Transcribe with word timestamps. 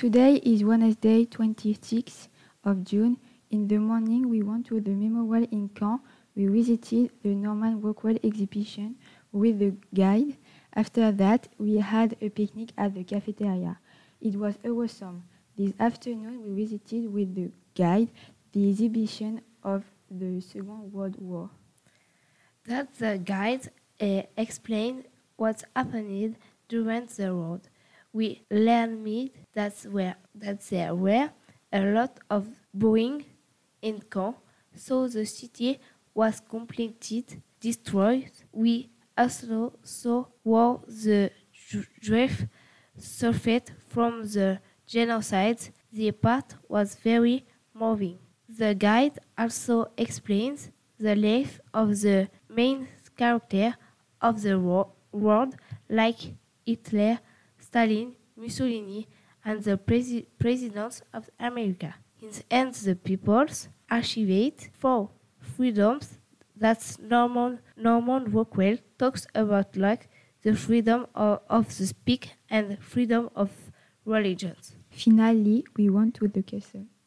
Today 0.00 0.36
is 0.36 0.64
Wednesday, 0.64 1.26
26th 1.26 2.28
of 2.64 2.84
June. 2.84 3.18
In 3.50 3.68
the 3.68 3.76
morning, 3.76 4.30
we 4.30 4.42
went 4.42 4.64
to 4.68 4.80
the 4.80 4.92
memorial 4.92 5.46
in 5.52 5.68
Caen. 5.68 6.00
We 6.34 6.46
visited 6.46 7.10
the 7.22 7.34
Norman 7.34 7.82
Rockwell 7.82 8.16
exhibition 8.24 8.96
with 9.30 9.58
the 9.58 9.74
guide. 9.92 10.38
After 10.72 11.12
that, 11.12 11.48
we 11.58 11.76
had 11.76 12.16
a 12.22 12.30
picnic 12.30 12.70
at 12.78 12.94
the 12.94 13.04
cafeteria. 13.04 13.78
It 14.22 14.36
was 14.36 14.54
awesome. 14.64 15.24
This 15.54 15.74
afternoon, 15.78 16.44
we 16.46 16.64
visited 16.64 17.12
with 17.12 17.34
the 17.34 17.50
guide 17.74 18.08
the 18.52 18.70
exhibition 18.70 19.42
of 19.62 19.84
the 20.10 20.40
Second 20.40 20.94
World 20.94 21.16
War. 21.20 21.50
that 22.64 22.94
the 22.94 23.18
guide 23.22 23.68
uh, 24.00 24.22
explained 24.34 25.04
what 25.36 25.62
happened 25.76 26.36
during 26.70 27.04
the 27.04 27.34
road. 27.34 27.60
We 28.12 28.42
learned 28.50 29.30
that, 29.54 29.74
were, 29.90 30.14
that 30.34 30.60
there 30.62 30.94
were 30.94 31.30
a 31.72 31.80
lot 31.80 32.18
of 32.28 32.46
bombing 32.74 33.24
in 33.80 34.00
Caen, 34.10 34.34
so 34.74 35.08
the 35.08 35.24
city 35.24 35.78
was 36.14 36.40
completely 36.40 37.24
destroyed. 37.60 38.30
We 38.52 38.90
also 39.16 39.72
saw 39.82 40.26
how 40.44 40.82
the 40.86 41.30
Jews 42.00 42.46
suffered 42.98 43.70
from 43.88 44.22
the 44.22 44.60
genocide. 44.86 45.60
The 45.92 46.10
part 46.12 46.56
was 46.68 46.96
very 46.96 47.44
moving. 47.72 48.18
The 48.48 48.74
guide 48.74 49.18
also 49.38 49.92
explains 49.96 50.70
the 50.98 51.14
life 51.14 51.60
of 51.72 52.00
the 52.00 52.28
main 52.48 52.88
character 53.16 53.76
of 54.20 54.42
the 54.42 54.58
world, 55.12 55.56
like 55.88 56.18
Hitler, 56.66 57.20
Stalin, 57.70 58.16
Mussolini, 58.36 59.06
and 59.44 59.62
the 59.62 59.78
presi- 59.78 60.26
presidents 60.40 61.02
of 61.14 61.30
America. 61.38 61.94
In 62.20 62.30
the 62.30 62.42
end, 62.50 62.74
the 62.74 62.96
people's 62.96 63.68
archivate 63.88 64.70
for 64.72 65.10
freedoms 65.38 66.18
that 66.56 66.96
Norman, 67.00 67.60
Norman 67.76 68.24
Rockwell 68.32 68.78
talks 68.98 69.24
about 69.36 69.76
like 69.76 70.08
the 70.42 70.56
freedom 70.56 71.06
of, 71.14 71.42
of 71.48 71.78
the 71.78 71.86
speak 71.86 72.32
and 72.50 72.76
freedom 72.82 73.30
of 73.36 73.50
religions. 74.04 74.74
Finally, 74.90 75.64
we 75.76 75.88
went 75.88 76.16
to 76.16 76.26
the 76.26 76.42
castle. 76.42 76.86